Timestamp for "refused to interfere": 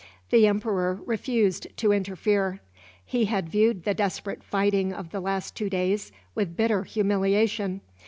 1.05-2.59